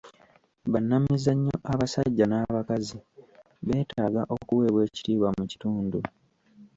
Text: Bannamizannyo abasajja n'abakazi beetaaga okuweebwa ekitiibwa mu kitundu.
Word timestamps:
Bannamizannyo 0.71 1.55
abasajja 1.71 2.25
n'abakazi 2.27 2.97
beetaaga 3.65 4.21
okuweebwa 4.35 4.81
ekitiibwa 4.87 5.29
mu 5.37 5.43
kitundu. 5.51 5.99